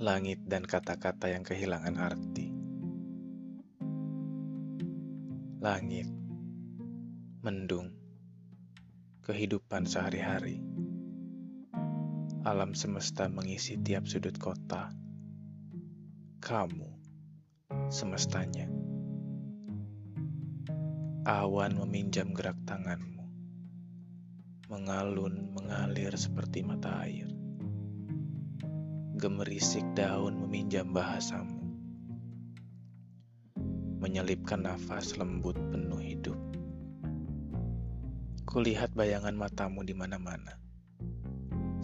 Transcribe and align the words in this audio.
langit 0.00 0.40
dan 0.48 0.64
kata-kata 0.64 1.28
yang 1.28 1.44
kehilangan 1.44 2.00
arti. 2.00 2.48
Langit, 5.60 6.08
mendung, 7.44 7.92
kehidupan 9.20 9.84
sehari-hari, 9.84 10.64
alam 12.48 12.72
semesta 12.72 13.28
mengisi 13.28 13.76
tiap 13.76 14.08
sudut 14.08 14.40
kota, 14.40 14.88
kamu, 16.40 16.88
semestanya, 17.92 18.72
awan 21.28 21.76
meminjam 21.76 22.32
gerak 22.32 22.56
tanganmu, 22.64 23.28
mengalun 24.72 25.52
mengalir 25.52 26.16
seperti 26.16 26.64
mata 26.64 27.04
air 27.04 27.39
gemerisik 29.20 29.84
daun 29.92 30.40
meminjam 30.40 30.96
bahasamu, 30.96 31.60
menyelipkan 34.00 34.64
nafas 34.64 35.20
lembut 35.20 35.60
penuh 35.68 36.00
hidup. 36.00 36.40
Kulihat 38.48 38.96
bayangan 38.96 39.36
matamu 39.36 39.84
di 39.84 39.92
mana-mana, 39.92 40.56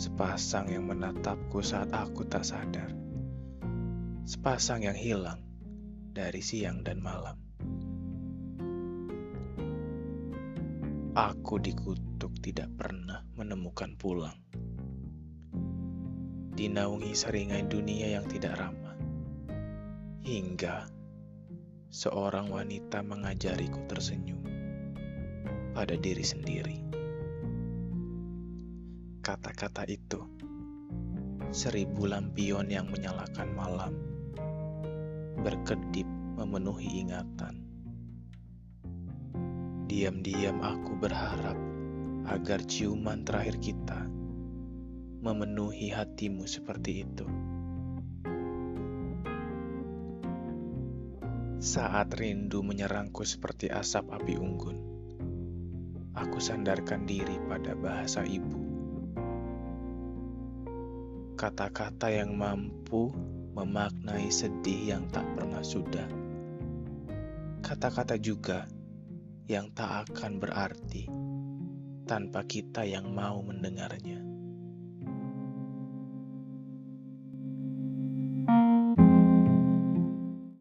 sepasang 0.00 0.72
yang 0.72 0.88
menatapku 0.88 1.60
saat 1.60 1.92
aku 1.92 2.24
tak 2.24 2.48
sadar, 2.48 2.88
sepasang 4.24 4.88
yang 4.88 4.96
hilang 4.96 5.44
dari 6.16 6.40
siang 6.40 6.80
dan 6.80 7.04
malam. 7.04 7.36
Aku 11.12 11.60
dikutuk 11.60 12.32
tidak 12.40 12.72
pernah 12.80 13.20
menemukan 13.36 13.92
pulang 14.00 14.45
dinaungi 16.56 17.12
seringai 17.12 17.68
dunia 17.68 18.16
yang 18.16 18.24
tidak 18.24 18.56
ramah. 18.56 18.96
Hingga 20.24 20.88
seorang 21.92 22.48
wanita 22.48 23.04
mengajariku 23.04 23.84
tersenyum 23.84 24.40
pada 25.76 25.92
diri 26.00 26.24
sendiri. 26.24 26.80
Kata-kata 29.20 29.84
itu 29.84 30.24
seribu 31.52 32.08
lampion 32.08 32.72
yang 32.72 32.88
menyalakan 32.88 33.52
malam 33.52 33.92
berkedip 35.44 36.08
memenuhi 36.40 37.04
ingatan. 37.04 37.60
Diam-diam 39.86 40.58
aku 40.64 40.96
berharap 40.96 41.54
agar 42.26 42.64
ciuman 42.64 43.22
terakhir 43.22 43.60
kita 43.62 44.15
memenuhi 45.26 45.90
hatimu 45.90 46.46
seperti 46.46 47.02
itu. 47.02 47.26
Saat 51.58 52.14
rindu 52.14 52.62
menyerangku 52.62 53.26
seperti 53.26 53.66
asap 53.66 54.14
api 54.14 54.38
unggun, 54.38 54.78
aku 56.14 56.38
sandarkan 56.38 57.02
diri 57.10 57.42
pada 57.50 57.74
bahasa 57.74 58.22
ibu. 58.22 58.62
Kata-kata 61.34 62.06
yang 62.14 62.38
mampu 62.38 63.10
memaknai 63.58 64.30
sedih 64.30 64.94
yang 64.94 65.10
tak 65.10 65.26
pernah 65.34 65.66
sudah. 65.66 66.06
Kata-kata 67.66 68.14
juga 68.14 68.70
yang 69.50 69.74
tak 69.74 70.06
akan 70.06 70.38
berarti 70.38 71.10
tanpa 72.06 72.46
kita 72.46 72.86
yang 72.86 73.10
mau 73.10 73.42
mendengarnya. 73.42 74.35